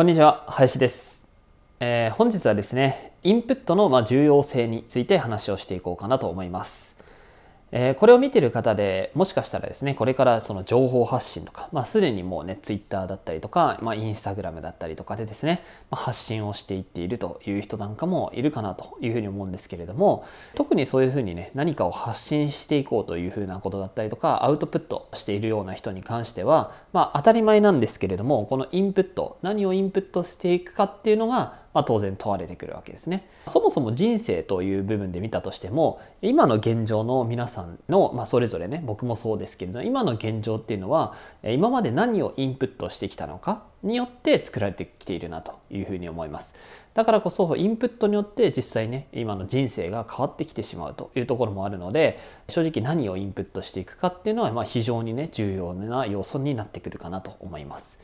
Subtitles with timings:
[0.00, 1.28] こんにちは林です、
[1.78, 6.96] えー、本日はですねインプットのま重要性について話をしていこうかなと思います。
[7.72, 33.28] えー、これを見てる方でもしかしたらですねこれからその情報発信とか、まあ、すでにもうねツイッターだったりとか、まあ、インスタグラムだったりとかでですね、まあ、発信をしていっているという人なんかもいるかなというふうに思うんですけれども特にそういうふうにね何かを発信していこうというふうなことだったりとかアウトプットしているような人に関しては、まあ、当たり前なんですけれどもこのインプット何をインプットしていくかっていうのがまあ、当然問われてくるわけですね。
[33.46, 46.54] そもそも人生という部分で見たとしても今の現状の皆さんの、まあ、それぞれね僕もそうですけれど今の現状っていうのは今まで何をインプットしてきたのかによって作られてきているなというふうに思います。
[46.92, 52.18] だからこそインプットによって実際ね今の人生が変わってきてしまうというところもあるので
[52.48, 57.99] 正直何をインプットしていくかっていうのはまあ非常にね重要な要素になってくるかなと思います。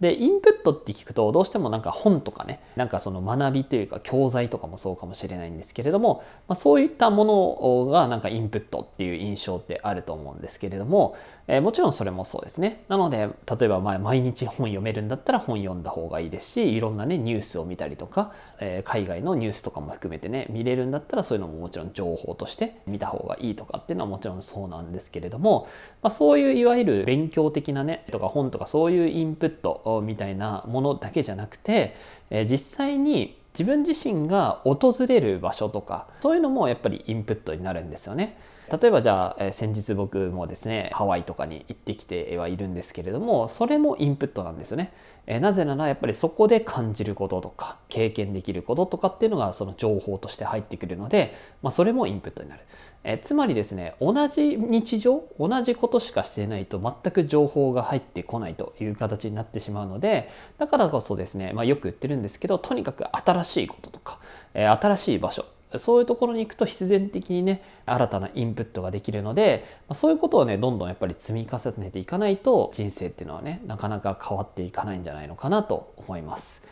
[0.00, 11.16] でインプットって聞くとどうしてもなんか本とかねなんかその学びというか教材とかもそうかもしれないんですけれども、まあ、そういったものがなんかインプットっていう印象ってあると思うんですけれども、
[11.48, 12.84] えー、もちろんそれもそうですね。
[12.88, 25.68] なので例えばまあ毎日本読めるんだったら本読んだ方がいいですしいろんなねニュースを見たりとか、えー、海外のニュースとかも含めてね見れるんだったらそういうのももちろん情報として見た方がいいとかっていうのはもちろんそうなんですけれども、
[26.02, 31.94] まあ、そういういわゆる勉強的なねとか本とかそういうインプットみたいなものだけじゃなくて、
[32.30, 38.38] 実際に自分自身が訪れる場所とかそういうのもやっぱりインプットになるんですよね。
[38.70, 44.92] 例えばじゃあ、え、先日僕もですねハワイとかに行ってきてはいるんですけれどもそれもインプットなんですよね。
[45.26, 52.62] え、なぜならやっぱりそこで感じることとか経験できることとかっていうのがその情報として入ってくるので、まあ、それもインプットになる。
[53.04, 64.18] えつまりですね同じ日常同じことしかしてないと全く情報が入ってこないという形になってしまうのでだからこそですね、まあ、よく言ってるんですけどとにかく新しいこととか、
[64.54, 65.44] え新しい場所
[65.76, 76.67] そういうところに行くと必然的にね新たなインプットができるので、そういうことをねどんどんやっぱり積み重ねていかないと人生っていうのはねなかなか変わっていかないんじゃないのかなと思います。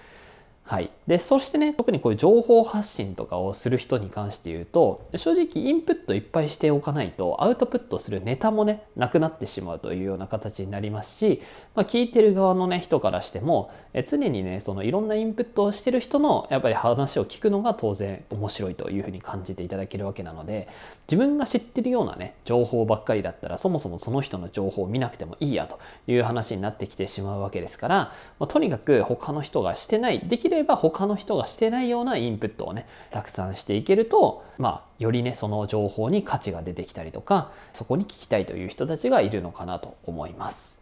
[0.66, 0.91] はい。
[1.06, 11.41] で、そしてね、特にこういう情報発信とかをする人に関して言うと、正直インプットいっぱいしておかないと、アウトプットするネタもね、なくなってしまうというような形になりますし、
[11.76, 20.66] まあ、聞いてる側のね、人からしても、え常にね、そのいろんなインプットをしてる人の、やっぱり話を聞くのが当然面白いというふうに感じていただけるわけなので、
[21.09, 25.78] 自分が知ってるようなね、情報ばっかりだったら、そもそもその人の情報を見なくてもいいやと
[26.09, 27.97] いう話になってきてしまうわけですから、
[28.41, 40.81] まあ、とにかく他の人がしてない、できれば他の人がしてないようなインプットをねたくさんしていけるとまあよりねその情報に価値が出てきたりとかそこに聞きたいという人たちがいるのかなと思います。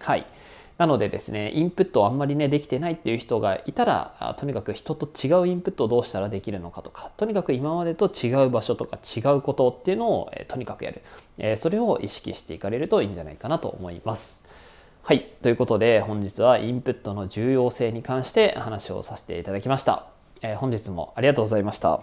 [0.00, 0.26] はい
[0.80, 11.02] なのでですね、インプットをあんまりね、できてないっていう人がいたら、とにかく人と違うインプットをどうしたらできるのかとか、とにかく今までと違う場所とか違うことっていうのを、えとにかくやる、
[11.36, 14.46] えそれを意識していかれるといいんじゃないかなと思います。
[15.02, 15.26] はい。
[15.42, 20.06] ということで、本日はインプットの重要性に関して話をさせていただきました。
[20.42, 22.00] えー、本日もありがとうございました。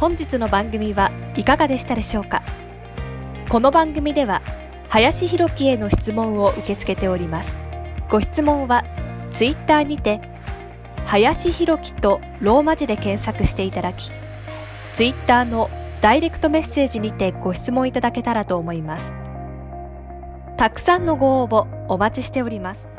[0.00, 2.42] 本日の番組はいかがでしたでしょうか？
[3.48, 4.42] この番組では、
[4.88, 7.54] 林博樹への質問を受け付けております。
[8.10, 8.84] ご質問は、
[9.30, 10.20] ツイッターにて、
[11.06, 14.10] 林博樹とローマ字で検索していただき、
[14.94, 15.70] ツイッターの
[16.00, 19.14] ダイレクトメッセージにてご質問いただけたらと思います。
[20.56, 22.91] たくさんのご応募お待ちしております。